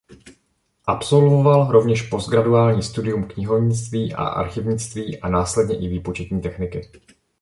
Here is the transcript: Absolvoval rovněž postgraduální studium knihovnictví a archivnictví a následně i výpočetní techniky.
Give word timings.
Absolvoval 0.85 1.71
rovněž 1.71 2.01
postgraduální 2.01 2.83
studium 2.83 3.23
knihovnictví 3.23 4.13
a 4.13 4.25
archivnictví 4.27 5.19
a 5.19 5.29
následně 5.29 5.79
i 5.79 5.87
výpočetní 5.87 6.41
techniky. 6.41 6.81